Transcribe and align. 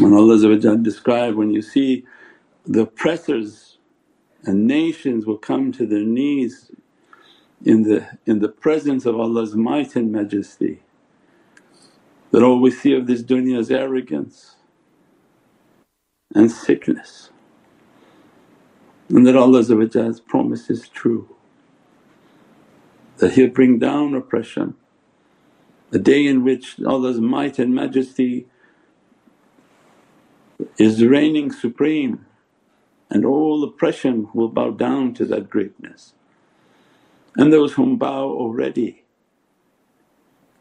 When 0.00 0.12
Allah 0.14 0.38
described, 0.78 1.36
when 1.36 1.50
you 1.50 1.62
see 1.62 2.04
the 2.66 2.82
oppressors 2.82 3.78
and 4.44 4.66
nations 4.66 5.26
will 5.26 5.38
come 5.38 5.72
to 5.72 5.86
their 5.86 6.04
knees 6.04 6.70
in 7.64 7.82
the, 7.82 8.06
in 8.26 8.40
the 8.40 8.48
presence 8.48 9.06
of 9.06 9.18
Allah's 9.18 9.54
might 9.56 9.96
and 9.96 10.12
majesty 10.12 10.82
that 12.32 12.42
all 12.42 12.60
we 12.60 12.70
see 12.70 12.94
of 12.94 13.06
this 13.06 13.22
dunya 13.22 13.58
is 13.58 13.70
arrogance 13.70 14.56
and 16.34 16.50
sickness 16.50 17.30
and 19.08 19.26
that 19.26 19.36
Allah's 19.36 20.20
promise 20.20 20.70
is 20.70 20.88
true 20.88 21.28
that 23.18 23.32
He'll 23.34 23.50
bring 23.50 23.78
down 23.78 24.14
oppression. 24.14 24.74
A 25.92 25.98
day 25.98 26.26
in 26.26 26.44
which 26.44 26.76
Allah's 26.86 27.20
might 27.20 27.58
and 27.58 27.74
majesty 27.74 28.46
is 30.78 31.04
reigning 31.04 31.52
supreme 31.52 32.26
and 33.10 33.24
all 33.24 33.64
oppression 33.64 34.28
will 34.34 34.48
bow 34.48 34.70
down 34.70 35.14
to 35.14 35.24
that 35.26 35.50
greatness. 35.50 36.14
And 37.36 37.52
those 37.52 37.74
whom 37.74 37.98
bow 37.98 38.24
already 38.30 39.04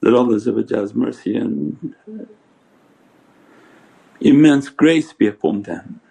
that 0.01 0.13
Allah's 0.13 0.47
mercy 0.95 1.35
and 1.37 1.95
uh, 2.09 2.25
immense 4.21 4.69
grace 4.69 5.13
be 5.13 5.27
upon 5.27 5.63
them 5.63 6.01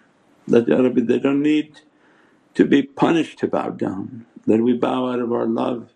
that, 0.47 0.67
Ya 0.67 0.77
Rabbi 0.77 1.01
they 1.01 1.19
don't 1.19 1.41
need 1.43 1.81
to 2.55 2.65
be 2.65 2.83
punished 2.83 3.39
to 3.39 3.47
bow 3.47 3.69
down, 3.71 4.25
that 4.47 4.61
we 4.61 4.73
bow 4.73 5.11
out 5.11 5.19
of 5.19 5.33
our 5.33 5.47
love 5.47 5.89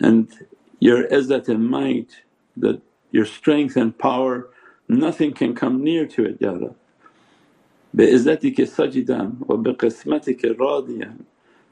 and 0.00 0.32
your 0.80 1.08
izzat 1.08 1.48
and 1.48 1.68
might 1.68 2.22
that 2.56 2.82
your 3.12 3.26
strength 3.26 3.76
and 3.76 3.98
power 3.98 4.48
nothing 4.88 5.32
can 5.32 5.54
come 5.54 5.84
near 5.84 6.06
to 6.06 6.24
it 6.26 6.38
Ya 6.40 6.52
Rabbi. 6.52 6.74
بِإِزَّتِكَ 7.95 8.55
سَجِدًا 8.55 9.39
وَبِقِسْمَتِكَ 9.47 10.57
رَاضِيًا 10.57 11.25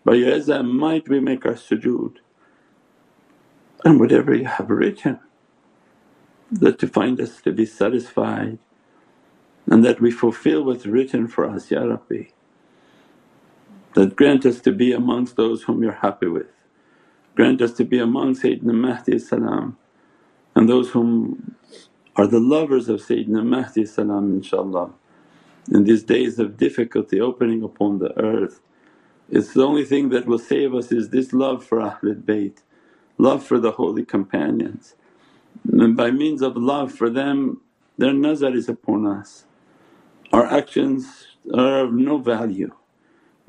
By 0.06 0.16
your 0.16 0.32
izzat 0.32 0.62
and 0.62 0.70
might 0.70 1.10
we 1.10 1.20
make 1.20 1.46
our 1.46 1.54
sujood 1.54 2.18
and 3.86 4.00
whatever 4.00 4.34
you 4.36 4.46
have 4.46 4.70
written 4.70 5.20
that 6.52 6.80
to 6.80 6.88
find 6.88 7.20
us 7.22 7.42
to 7.42 7.52
be 7.52 7.66
satisfied 7.66 8.60
and 9.68 9.84
that 9.86 10.02
we 10.02 10.12
fulfill 10.12 10.64
what's 10.64 10.86
written 10.86 11.28
for 11.28 11.50
us 11.50 11.72
Ya 11.72 11.84
Rabbi. 11.84 12.24
That 13.96 14.16
grant 14.16 14.46
us 14.46 14.60
to 14.62 14.72
be 14.72 14.94
amongst 14.94 15.36
those 15.38 15.64
whom 15.64 15.84
you're 15.84 15.94
happy 15.94 16.28
with. 16.28 16.48
Grant 17.36 17.62
us 17.62 17.74
to 17.74 17.86
be 17.86 18.00
among 18.00 18.36
Sayyidina 18.36 18.74
Mahdi 18.74 19.20
salam 19.20 19.78
and 20.56 20.70
those 20.70 20.92
whom 20.92 21.56
are 22.16 22.28
the 22.28 22.40
lovers 22.40 22.90
of 22.90 23.02
Sayyidina 23.02 23.46
Mahdi 23.46 23.86
salam 23.86 24.42
inshaAllah. 24.42 24.94
In 25.73 25.85
these 25.85 26.05
days 26.05 26.39
of 26.39 26.57
difficulty 26.57 27.21
opening 27.21 27.63
upon 27.63 27.99
the 27.99 28.17
earth, 28.19 28.61
it's 29.31 29.55
the 29.55 29.65
only 29.67 29.85
thing 29.85 30.11
that 30.11 30.27
will 30.27 30.39
save 30.39 30.75
us 30.75 30.93
is 30.93 31.11
this 31.11 31.33
love 31.33 31.65
for 31.65 31.79
Ahlul 31.81 32.23
Bayt, 32.23 32.59
love 33.19 33.45
for 33.45 33.59
the 33.61 33.73
holy 33.73 34.05
companions. 34.05 34.97
And 35.73 35.97
by 35.97 36.11
means 36.13 36.43
of 36.43 36.57
love 36.57 36.93
for 36.93 37.11
them 37.11 37.63
their 37.99 38.13
nazar 38.15 38.55
is 38.55 38.69
upon 38.69 39.07
us. 39.07 39.45
Our 40.33 40.47
actions 40.47 41.29
are 41.55 41.81
of 41.85 41.95
no 41.95 42.19
value. 42.19 42.73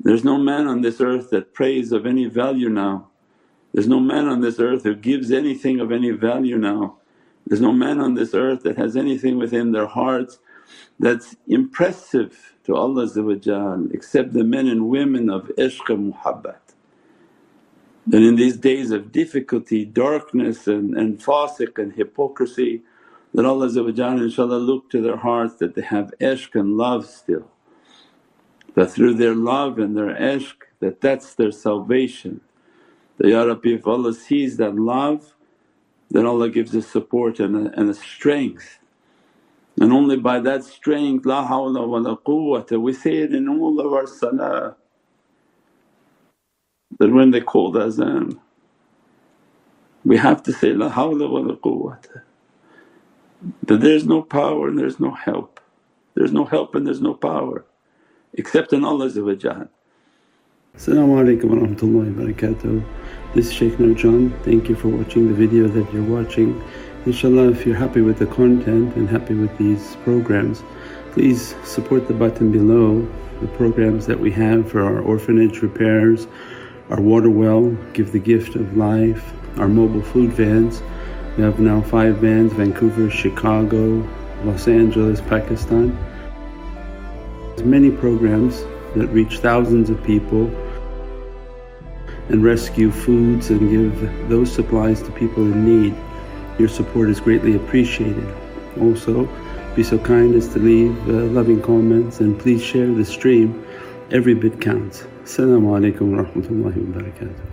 There's 0.00 0.24
no 0.24 0.38
man 0.38 0.66
on 0.68 0.82
this 0.82 1.00
earth 1.00 1.30
that 1.30 1.54
prays 1.54 1.92
of 1.92 2.06
any 2.06 2.26
value 2.26 2.70
now 2.70 3.08
there's 3.74 3.88
no 3.88 4.00
man 4.00 4.28
on 4.28 4.40
this 4.42 4.60
earth 4.60 4.84
who 4.84 4.94
gives 4.94 5.32
anything 5.32 5.80
of 5.80 5.92
any 5.92 6.10
value 6.10 6.58
now. 6.58 6.98
There's 7.46 7.60
no 7.62 7.72
man 7.72 8.00
on 8.00 8.14
this 8.14 8.34
earth 8.34 8.62
that 8.64 8.78
has 8.78 8.96
anything 8.96 9.38
within 9.38 9.72
their 9.72 9.86
hearts 9.88 10.38
that's 10.98 11.36
impressive 11.48 12.54
to 12.64 12.76
Allah 12.76 13.04
except 13.92 14.32
the 14.32 14.44
men 14.44 14.66
and 14.68 14.88
women 14.88 15.30
of 15.30 15.50
ishq 15.58 15.86
muhabbat. 15.88 16.60
And 18.06 18.24
in 18.24 18.36
these 18.36 18.56
days 18.56 18.90
of 18.90 19.12
difficulty, 19.12 19.84
darkness 19.84 20.66
and, 20.66 20.96
and 20.96 21.18
fasiq 21.18 21.78
and 21.78 21.92
hypocrisy 21.92 22.82
that 23.34 23.46
Allah 23.46 23.68
inshaAllah 23.68 24.66
look 24.66 24.90
to 24.90 25.00
their 25.00 25.16
hearts 25.18 25.56
that 25.56 25.74
they 25.74 25.82
have 25.82 26.12
ishq 26.20 26.54
and 26.54 26.76
love 26.76 27.06
still. 27.06 27.50
That 28.74 28.90
through 28.90 29.14
their 29.14 29.34
love 29.34 29.78
and 29.78 29.96
their 29.96 30.14
ishq 30.14 30.54
that 30.80 31.00
that's 31.00 31.34
their 31.34 31.52
salvation 31.52 32.40
that, 33.18 33.28
Ya 33.28 33.42
Rabbi 33.44 33.70
if 33.70 33.86
Allah 33.86 34.14
sees 34.14 34.56
that 34.58 34.76
love 34.76 35.34
then 36.10 36.26
Allah 36.26 36.50
gives 36.50 36.76
us 36.76 36.86
support 36.86 37.40
and 37.40 37.68
a, 37.68 37.80
and 37.80 37.88
a 37.90 37.94
strength 37.94 38.78
and 39.80 39.92
only 39.92 40.16
by 40.16 40.40
that 40.40 40.64
strength, 40.64 41.26
la 41.26 41.48
hawla 41.48 41.86
wa 41.86 41.98
la 41.98 42.16
quwwata, 42.16 42.80
we 42.80 42.92
say 42.92 43.18
it 43.18 43.34
in 43.34 43.48
all 43.48 43.80
of 43.80 43.92
our 43.92 44.06
salah 44.06 44.76
that 46.98 47.10
when 47.12 47.30
they 47.30 47.40
call 47.40 47.72
the 47.72 47.80
azan 47.80 48.38
we 50.04 50.16
have 50.16 50.42
to 50.42 50.52
say 50.52 50.72
la 50.72 50.90
hawla 50.90 51.30
wa 51.30 51.40
la 51.40 51.54
quwwata 51.56 52.22
that 53.66 53.80
there's 53.80 54.06
no 54.06 54.22
power 54.22 54.68
and 54.68 54.78
there's 54.78 55.00
no 55.00 55.10
help. 55.12 55.60
There's 56.14 56.32
no 56.32 56.44
help 56.44 56.74
and 56.74 56.86
there's 56.86 57.00
no 57.00 57.14
power 57.14 57.64
except 58.34 58.72
in 58.72 58.84
Allah 58.84 59.08
Assalamu 60.76 61.20
alaikum 61.20 61.44
wa 61.44 61.56
rahmatullahi 61.56 62.16
wa 62.16 62.24
barakatuh. 62.24 62.84
This 63.34 63.48
is 63.48 63.52
Shaykh 63.52 63.74
Nurjan. 63.74 64.32
Thank 64.42 64.70
you 64.70 64.74
for 64.74 64.88
watching 64.88 65.28
the 65.28 65.34
video 65.34 65.68
that 65.68 65.92
you're 65.92 66.02
watching. 66.02 66.62
Inshallah 67.04 67.50
if 67.50 67.66
you're 67.66 67.76
happy 67.76 68.00
with 68.00 68.18
the 68.18 68.26
content 68.26 68.94
and 68.94 69.08
happy 69.08 69.34
with 69.34 69.56
these 69.58 69.96
programs 70.04 70.62
please 71.12 71.54
support 71.64 72.08
the 72.08 72.14
button 72.14 72.50
below 72.50 73.06
the 73.42 73.48
programs 73.48 74.06
that 74.06 74.18
we 74.18 74.30
have 74.30 74.70
for 74.70 74.82
our 74.82 75.00
orphanage 75.00 75.60
repairs, 75.60 76.26
our 76.90 77.00
water 77.00 77.28
well, 77.28 77.70
Give 77.92 78.12
the 78.12 78.18
Gift 78.18 78.54
of 78.54 78.76
Life, 78.76 79.32
our 79.58 79.68
mobile 79.68 80.00
food 80.00 80.32
vans. 80.32 80.80
We 81.36 81.42
have 81.42 81.58
now 81.58 81.82
five 81.82 82.18
vans 82.18 82.52
Vancouver, 82.52 83.10
Chicago, 83.10 84.08
Los 84.44 84.68
Angeles, 84.68 85.20
Pakistan. 85.22 85.98
There's 87.48 87.64
many 87.64 87.90
programs 87.90 88.62
that 88.94 89.08
reach 89.08 89.38
thousands 89.38 89.90
of 89.90 90.02
people 90.04 90.46
and 92.28 92.44
rescue 92.44 92.90
foods 92.90 93.50
and 93.50 93.70
give 93.70 94.28
those 94.28 94.52
supplies 94.52 95.02
to 95.02 95.10
people 95.10 95.42
in 95.42 95.64
need. 95.64 96.11
Your 96.58 96.68
support 96.68 97.08
is 97.08 97.20
greatly 97.20 97.56
appreciated. 97.56 98.26
Also, 98.80 99.28
be 99.74 99.82
so 99.82 99.98
kind 99.98 100.34
as 100.34 100.48
to 100.48 100.58
leave 100.58 100.96
uh, 101.08 101.12
loving 101.32 101.62
comments 101.62 102.20
and 102.20 102.38
please 102.38 102.62
share 102.62 102.92
the 102.92 103.04
stream. 103.04 103.64
Every 104.10 104.34
bit 104.34 104.60
counts. 104.60 105.04
Assalamu 105.24 105.72
alaikum 105.72 106.14
wa 106.14 106.24
rahmatullahi 106.24 106.76
wa 106.76 107.00
barakatuh. 107.00 107.52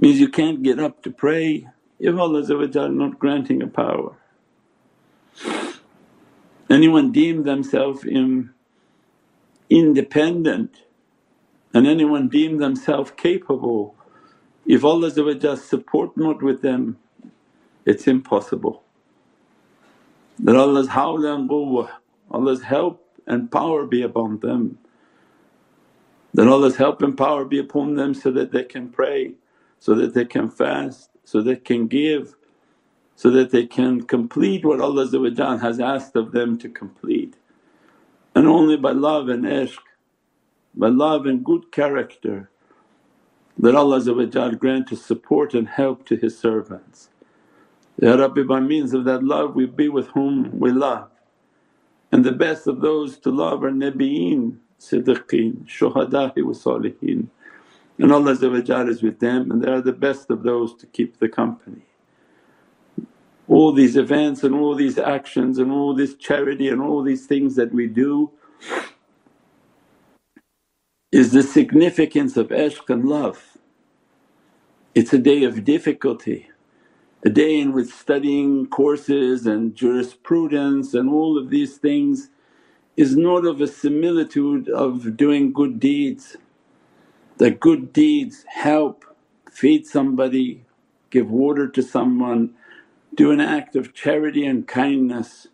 Means 0.00 0.18
you 0.18 0.28
can't 0.28 0.62
get 0.62 0.80
up 0.80 1.02
to 1.02 1.10
pray 1.10 1.68
if 2.00 2.16
Allah 2.16 2.88
not 2.90 3.18
granting 3.18 3.62
a 3.62 3.66
power. 3.66 4.16
Anyone 6.70 7.12
deem 7.12 7.44
themselves 7.44 8.04
in 8.04 8.50
independent 9.70 10.82
and 11.74 11.86
anyone 11.86 12.28
deem 12.28 12.58
themselves 12.58 13.10
capable, 13.16 13.94
if 14.68 14.84
Allah 14.84 15.10
support 15.56 16.16
not 16.16 16.42
with 16.42 16.62
them 16.62 16.98
it's 17.86 18.06
impossible. 18.06 18.84
That 20.40 20.56
Allah's 20.56 20.88
hawla 20.88 21.34
and 21.34 21.50
quwwah, 21.50 21.90
Allah's 22.30 22.62
help 22.62 23.04
and 23.26 23.50
power 23.50 23.86
be 23.86 24.02
upon 24.02 24.40
them. 24.40 24.78
That 26.34 26.48
Allah's 26.48 26.76
help 26.76 27.02
and 27.02 27.16
power 27.16 27.44
be 27.44 27.58
upon 27.58 27.96
them 27.96 28.14
so 28.14 28.30
that 28.32 28.52
they 28.52 28.64
can 28.64 28.90
pray, 28.90 29.34
so 29.80 29.94
that 29.96 30.14
they 30.14 30.26
can 30.26 30.50
fast, 30.50 31.10
so 31.24 31.42
that 31.42 31.44
they 31.50 31.56
can 31.56 31.88
give, 31.88 32.36
so 33.16 33.30
that 33.30 33.50
they 33.50 33.66
can 33.66 34.02
complete 34.02 34.64
what 34.64 34.80
Allah 34.80 35.08
has 35.58 35.80
asked 35.80 36.14
of 36.14 36.32
them 36.32 36.58
to 36.58 36.68
complete 36.68 37.36
and 38.38 38.46
only 38.46 38.76
by 38.76 38.92
love 38.92 39.28
and 39.28 39.44
ishq, 39.44 39.78
by 40.76 40.88
love 40.88 41.26
and 41.26 41.44
good 41.44 41.72
character 41.72 42.50
that 43.58 43.74
Allah 43.76 44.00
grant 44.56 44.92
us 44.92 45.02
support 45.02 45.54
and 45.54 45.68
help 45.68 46.06
to 46.06 46.16
His 46.16 46.38
servants. 46.38 47.10
Ya 48.00 48.14
Rabbi 48.14 48.42
by 48.42 48.60
means 48.60 48.94
of 48.94 49.04
that 49.06 49.24
love 49.24 49.54
we 49.56 49.66
be 49.66 49.88
with 49.88 50.08
whom 50.08 50.58
we 50.58 50.72
love 50.72 51.10
and 52.12 52.24
the 52.24 52.32
best 52.32 52.66
of 52.66 52.80
those 52.80 53.18
to 53.18 53.30
love 53.30 53.64
are 53.64 53.70
Nabiyeen, 53.70 54.58
Siddiqeen, 54.80 55.66
Shuhada'i 55.66 56.44
wa 56.44 56.52
Saliheen 56.52 57.28
and 57.98 58.12
Allah 58.12 58.32
is 58.88 59.02
with 59.02 59.20
them 59.20 59.50
and 59.50 59.62
they 59.62 59.70
are 59.70 59.82
the 59.82 59.92
best 59.92 60.30
of 60.30 60.44
those 60.44 60.74
to 60.76 60.86
keep 60.86 61.18
the 61.18 61.28
company 61.28 61.82
all 63.48 63.72
these 63.72 63.96
events 63.96 64.44
and 64.44 64.54
all 64.54 64.74
these 64.74 64.98
actions 64.98 65.58
and 65.58 65.72
all 65.72 65.94
this 65.94 66.14
charity 66.16 66.68
and 66.68 66.82
all 66.82 67.02
these 67.02 67.26
things 67.26 67.56
that 67.56 67.72
we 67.74 67.86
do 67.88 68.30
is 71.12 71.32
the 71.32 71.42
significance 71.42 72.36
of 72.36 72.48
ishq 72.48 72.90
and 72.90 73.06
love. 73.06 73.47
It's 74.98 75.12
a 75.14 75.18
day 75.18 75.44
of 75.44 75.64
difficulty 75.64 76.40
a 77.24 77.30
day 77.30 77.60
in 77.60 77.72
which 77.72 77.88
studying 77.88 78.66
courses 78.68 79.46
and 79.46 79.74
jurisprudence 79.76 80.94
and 80.94 81.08
all 81.10 81.38
of 81.38 81.50
these 81.50 81.76
things 81.78 82.30
is 82.96 83.16
not 83.16 83.46
of 83.46 83.60
a 83.60 83.68
similitude 83.68 84.68
of 84.70 85.16
doing 85.16 85.52
good 85.52 85.80
deeds. 85.80 86.36
That 87.38 87.60
good 87.60 87.92
deeds 87.92 88.44
help, 88.48 89.04
feed 89.50 89.86
somebody, 89.86 90.64
give 91.10 91.30
water 91.30 91.68
to 91.68 91.82
someone, 91.82 92.54
do 93.14 93.30
an 93.32 93.40
act 93.40 93.76
of 93.76 93.94
charity 93.94 94.46
and 94.46 94.68
kindness 94.68 95.48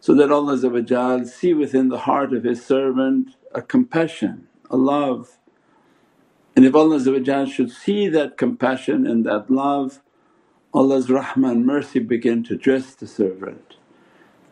so 0.00 0.14
that 0.14 0.32
Allah 0.32 0.58
see 1.26 1.54
within 1.54 1.88
the 1.90 2.00
heart 2.00 2.32
of 2.34 2.44
His 2.44 2.64
servant 2.64 3.36
a 3.54 3.62
compassion, 3.62 4.48
a 4.70 4.76
love. 4.76 5.38
And 6.56 6.64
if 6.66 6.74
Allah 6.74 7.46
should 7.46 7.70
see 7.70 8.08
that 8.08 8.36
compassion 8.36 9.06
and 9.06 9.24
that 9.26 9.50
love, 9.50 10.00
Allah's 10.74 11.08
rahmah 11.08 11.52
and 11.52 11.66
mercy 11.66 11.98
begin 11.98 12.42
to 12.44 12.56
dress 12.56 12.94
the 12.94 13.06
servant. 13.06 13.76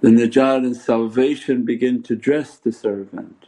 The 0.01 0.09
najat 0.09 0.65
and 0.65 0.77
salvation 0.77 1.65
begin 1.65 2.03
to 2.05 2.17
dress 2.17 2.57
the 2.57 2.73
servant. 2.73 3.47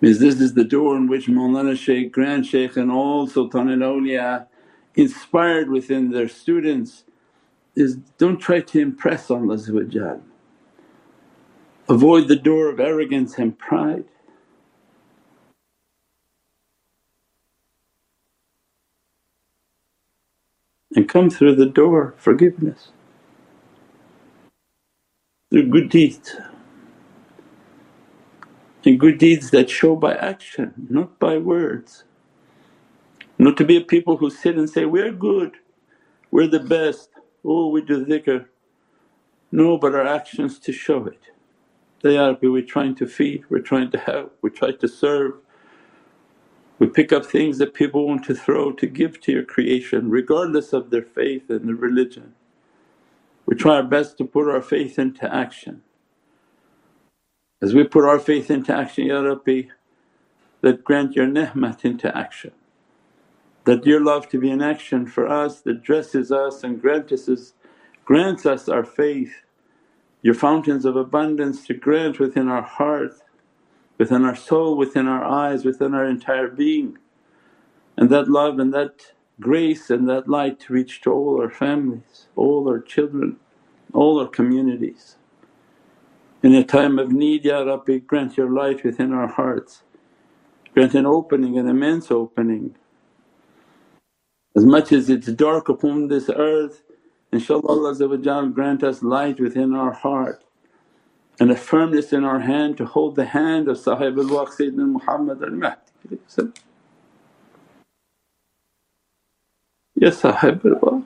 Means 0.00 0.18
this 0.20 0.40
is 0.40 0.54
the 0.54 0.64
door 0.64 0.96
in 0.96 1.06
which 1.08 1.28
Mawlana 1.28 1.76
Shaykh, 1.78 2.12
Grand 2.12 2.46
Shaykh 2.46 2.76
and 2.76 2.90
all 2.90 3.26
Sultan 3.26 3.70
al 3.70 3.94
Awliya 3.94 4.46
inspired 4.94 5.70
within 5.70 6.10
their 6.10 6.28
students 6.28 7.04
is 7.76 7.96
don't 8.18 8.38
try 8.38 8.60
to 8.60 8.80
impress 8.80 9.30
Allah 9.30 9.58
Avoid 11.88 12.28
the 12.28 12.36
door 12.36 12.70
of 12.70 12.80
arrogance 12.80 13.38
and 13.38 13.58
pride. 13.58 14.04
And 20.96 21.08
come 21.08 21.30
through 21.30 21.56
the 21.56 21.66
door 21.66 22.14
forgiveness, 22.18 22.90
through 25.50 25.68
good 25.68 25.90
deeds 25.90 26.36
and 28.84 29.00
good 29.00 29.18
deeds 29.18 29.50
that 29.50 29.70
show 29.70 29.96
by 29.96 30.14
action 30.16 30.74
not 30.90 31.18
by 31.20 31.38
words. 31.38 32.04
Not 33.38 33.56
to 33.58 33.64
be 33.64 33.76
a 33.76 33.82
people 33.82 34.18
who 34.18 34.30
sit 34.30 34.56
and 34.56 34.70
say, 34.70 34.86
we're 34.86 35.12
good, 35.12 35.52
we're 36.30 36.48
the 36.48 36.60
best, 36.60 37.10
oh 37.44 37.68
we 37.68 37.82
do 37.82 38.04
dhikr. 38.06 38.46
No, 39.52 39.78
but 39.78 39.94
our 39.94 40.06
actions 40.06 40.58
to 40.60 40.72
show 40.72 41.06
it. 41.06 41.20
They 42.02 42.18
are, 42.18 42.38
we're 42.42 42.62
trying 42.62 42.96
to 42.96 43.06
feed, 43.08 43.44
we're 43.50 43.60
trying 43.60 43.90
to 43.92 43.98
help, 43.98 44.38
we 44.42 44.50
try 44.50 44.72
to 44.72 44.88
serve. 44.88 45.34
We 46.78 46.88
pick 46.88 47.12
up 47.12 47.26
things 47.26 47.58
that 47.58 47.74
people 47.74 48.06
want 48.06 48.24
to 48.26 48.34
throw 48.34 48.72
to 48.72 48.86
give 48.86 49.20
to 49.22 49.32
your 49.32 49.44
creation 49.44 50.10
regardless 50.10 50.72
of 50.72 50.90
their 50.90 51.02
faith 51.02 51.50
and 51.50 51.68
their 51.68 51.76
religion. 51.76 52.34
We 53.46 53.56
try 53.56 53.76
our 53.76 53.84
best 53.84 54.18
to 54.18 54.24
put 54.24 54.48
our 54.48 54.62
faith 54.62 54.98
into 54.98 55.32
action. 55.34 55.82
As 57.62 57.74
we 57.74 57.84
put 57.84 58.04
our 58.04 58.20
faith 58.20 58.50
into 58.50 58.74
action, 58.74 59.06
Ya 59.06 59.20
Rabbi, 59.20 59.62
that 60.62 60.84
grant 60.84 61.16
your 61.16 61.26
ni'mat 61.28 61.84
into 61.84 62.16
action 62.16 62.52
that 63.64 63.86
your 63.86 64.02
love 64.04 64.28
to 64.30 64.40
be 64.40 64.50
in 64.50 64.62
action 64.62 65.06
for 65.06 65.28
us 65.28 65.60
that 65.62 65.82
dresses 65.82 66.32
us 66.32 66.64
and 66.64 66.80
grants 66.80 67.28
us, 67.28 67.54
grants 68.04 68.46
us 68.46 68.68
our 68.68 68.84
faith, 68.84 69.34
your 70.22 70.34
fountains 70.34 70.84
of 70.84 70.96
abundance 70.96 71.66
to 71.66 71.74
grant 71.74 72.20
within 72.20 72.48
our 72.48 72.62
heart, 72.62 73.14
within 73.98 74.24
our 74.24 74.36
soul, 74.36 74.76
within 74.76 75.06
our 75.06 75.24
eyes, 75.24 75.64
within 75.64 75.94
our 75.94 76.04
entire 76.06 76.48
being. 76.48 76.98
And 77.96 78.10
that 78.10 78.28
love 78.28 78.58
and 78.58 78.72
that 78.74 79.12
grace 79.40 79.90
and 79.90 80.08
that 80.08 80.28
light 80.28 80.60
to 80.60 80.72
reach 80.72 81.00
to 81.02 81.12
all 81.12 81.40
our 81.40 81.50
families, 81.50 82.26
all 82.36 82.68
our 82.68 82.80
children, 82.80 83.36
all 83.92 84.20
our 84.20 84.28
communities. 84.28 85.16
In 86.42 86.54
a 86.54 86.64
time 86.64 86.98
of 86.98 87.12
need, 87.12 87.44
Ya 87.44 87.62
Rabbi 87.62 87.98
grant 87.98 88.36
your 88.36 88.50
light 88.50 88.84
within 88.84 89.12
our 89.12 89.28
hearts, 89.28 89.82
grant 90.74 90.94
an 90.94 91.06
opening, 91.06 91.58
an 91.58 91.68
immense 91.68 92.10
opening 92.10 92.74
as 94.56 94.64
much 94.64 94.92
as 94.92 95.10
it's 95.10 95.26
dark 95.26 95.68
upon 95.68 96.06
this 96.08 96.30
earth, 96.30 96.82
inshaAllah 97.32 97.68
Allah 97.68 98.48
grant 98.50 98.84
us 98.84 99.02
light 99.02 99.40
within 99.40 99.74
our 99.74 99.92
heart 99.92 100.44
and 101.40 101.50
a 101.50 101.56
firmness 101.56 102.12
in 102.12 102.24
our 102.24 102.40
hand 102.40 102.78
to 102.78 102.86
hold 102.86 103.16
the 103.16 103.26
hand 103.26 103.68
of 103.68 103.78
Sahib 103.78 104.18
al 104.18 104.24
Sayyidina 104.26 104.88
Muhammad 104.88 105.42
al 105.42 105.50
Mahdi. 105.50 106.18
Yes, 109.96 110.18
Sahib 110.20 110.64
al 110.66 111.04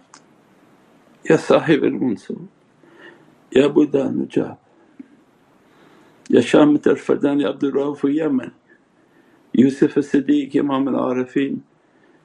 Yes, 1.24 1.40
Ya 1.50 1.58
Sahib 1.58 1.84
al 1.84 1.90
Mansur, 1.92 2.38
Ya 3.52 3.68
Buddha 3.68 4.02
al 4.04 4.12
Najab, 4.12 4.58
Ya 6.30 6.40
Shamat 6.40 6.86
al 6.88 6.96
Fardan, 6.96 7.44
Abdul 7.46 7.72
Rauf 7.72 8.04
al 8.04 8.10
Yaman, 8.10 8.52
Yusuf 9.52 9.96
al 9.96 10.04
Siddiq, 10.04 10.54
Imam 10.56 10.88
al 10.88 10.94
Arifin, 11.14 11.62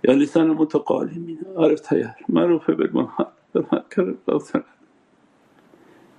Ya 0.03 0.13
Lisan 0.13 0.49
al 0.51 0.55
Mutaqalimin, 0.57 1.45
Arif 1.57 1.81
Tayyar, 1.85 2.15
Maruf 2.29 2.69
ibn 2.69 2.87
Munhar, 2.93 3.31
Bilhan 3.55 4.65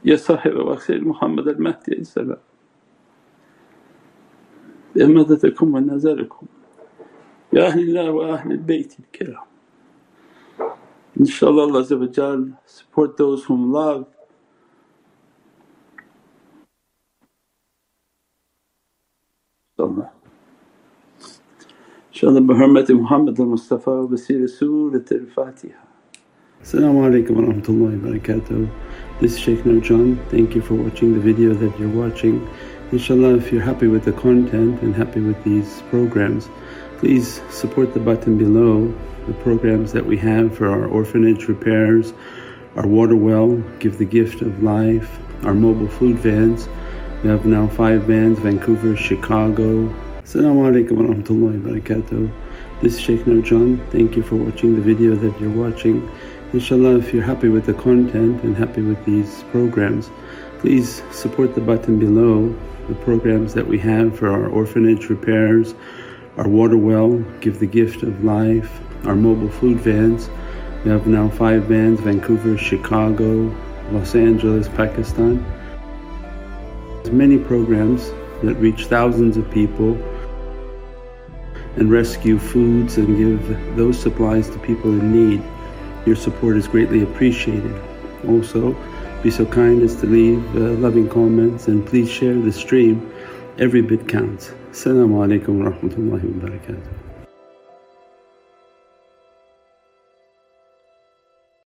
يا 0.04 0.16
صاحب 0.16 0.56
وخير 0.56 1.04
محمد 1.08 1.48
المهدي 1.48 1.92
السلام 1.98 2.40
بأمادتكم 4.96 5.74
ونزلكم 5.74 6.46
يا 7.52 7.66
أهل 7.68 7.80
الله 7.80 8.10
وأهل 8.10 8.52
البيت 8.52 9.00
الكرام 9.00 9.46
إن 11.20 11.24
شاء 11.26 11.50
الله 11.50 11.64
الله 11.64 11.78
عز 11.80 11.92
وجل 11.92 12.54
support 12.66 13.16
those 13.18 13.44
whom 13.46 13.72
love. 13.72 14.04
إن 22.08 22.20
شاء 22.20 22.30
الله 22.30 22.40
بحرمة 22.40 22.86
محمد 22.90 23.40
المصطفى 23.40 23.90
وبسير 23.90 24.46
سورة 24.46 25.04
الفاتحة. 25.12 25.84
السلام 26.62 26.98
عليكم 26.98 27.36
ورحمة 27.36 27.64
الله 27.68 27.92
وبركاته. 27.98 28.68
This 29.20 29.34
is 29.34 29.38
Shaykh 29.38 29.60
Nurjan. 29.60 30.18
Thank 30.28 30.54
you 30.54 30.60
for 30.60 30.74
watching 30.74 31.14
the 31.14 31.20
video 31.20 31.54
that 31.54 31.78
you're 31.78 31.88
watching. 31.88 32.48
Inshallah 32.90 33.36
if 33.36 33.52
you're 33.52 33.62
happy 33.62 33.86
with 33.86 34.04
the 34.04 34.12
content 34.12 34.82
and 34.82 34.94
happy 34.94 35.20
with 35.20 35.42
these 35.44 35.82
programs 35.88 36.48
please 36.98 37.42
support 37.50 37.92
the 37.92 38.00
button 38.00 38.38
below 38.38 38.92
the 39.26 39.34
programs 39.34 39.92
that 39.92 40.04
we 40.04 40.16
have 40.16 40.56
for 40.56 40.68
our 40.68 40.86
orphanage 40.86 41.48
repairs, 41.48 42.14
our 42.76 42.86
water 42.86 43.14
well, 43.14 43.56
give 43.78 43.98
the 43.98 44.04
gift 44.04 44.42
of 44.42 44.62
life, 44.62 45.18
our 45.44 45.54
mobile 45.54 45.86
food 45.86 46.16
vans. 46.18 46.68
We 47.22 47.28
have 47.30 47.46
now 47.46 47.68
five 47.68 48.04
vans 48.04 48.38
Vancouver, 48.38 48.96
Chicago, 48.96 49.88
Assalamu 50.22 50.72
alaikum 50.72 50.92
wa 50.92 51.14
rahmatullahi 51.14 51.62
wa 51.62 51.70
barakatuh. 51.70 52.32
This 52.80 52.94
is 52.94 53.00
Shaykh 53.00 53.20
Nurjan. 53.26 53.86
Thank 53.90 54.16
you 54.16 54.22
for 54.22 54.36
watching 54.36 54.74
the 54.74 54.80
video 54.80 55.14
that 55.14 55.38
you're 55.38 55.50
watching. 55.50 56.10
Inshallah 56.54 56.98
if 56.98 57.12
you're 57.12 57.24
happy 57.24 57.48
with 57.48 57.66
the 57.66 57.74
content 57.74 58.44
and 58.44 58.56
happy 58.56 58.80
with 58.80 59.04
these 59.04 59.42
programs 59.50 60.08
please 60.60 61.02
support 61.10 61.56
the 61.56 61.60
button 61.60 61.98
below 61.98 62.48
the 62.86 62.94
programs 62.94 63.54
that 63.54 63.66
we 63.66 63.76
have 63.78 64.16
for 64.16 64.30
our 64.30 64.46
orphanage 64.46 65.10
repairs, 65.10 65.74
our 66.36 66.46
water 66.46 66.76
well, 66.76 67.18
give 67.40 67.58
the 67.58 67.66
gift 67.66 68.04
of 68.04 68.22
life, 68.22 68.80
our 69.04 69.16
mobile 69.16 69.50
food 69.50 69.78
vans. 69.78 70.30
We 70.84 70.92
have 70.92 71.08
now 71.08 71.28
five 71.28 71.64
vans 71.64 71.98
Vancouver, 71.98 72.56
Chicago, 72.56 73.52
Los 73.90 74.14
Angeles, 74.14 74.68
Pakistan. 74.68 75.44
Many 77.10 77.38
programs 77.38 78.10
that 78.44 78.54
reach 78.60 78.86
thousands 78.86 79.36
of 79.36 79.50
people 79.50 79.94
and 81.76 81.90
rescue 81.90 82.38
foods 82.38 82.96
and 82.96 83.18
give 83.18 83.76
those 83.76 83.98
supplies 83.98 84.48
to 84.50 84.58
people 84.60 84.92
in 84.92 85.12
need. 85.12 85.42
Your 86.06 86.16
support 86.16 86.56
is 86.56 86.68
greatly 86.68 87.02
appreciated. 87.02 87.74
Also, 88.28 88.76
be 89.22 89.30
so 89.30 89.46
kind 89.46 89.82
as 89.82 89.96
to 89.96 90.06
leave 90.06 90.44
uh, 90.56 90.78
loving 90.80 91.08
comments 91.08 91.68
and 91.68 91.86
please 91.86 92.10
share 92.10 92.34
the 92.34 92.52
stream. 92.52 93.10
Every 93.58 93.82
bit 93.82 94.08
counts. 94.08 94.50
Assalamu 94.70 95.24
alaikum 95.24 95.62
wa 95.62 95.70
rahmatullahi 95.70 96.34
wa 96.34 96.48
barakatuh. 96.48 97.03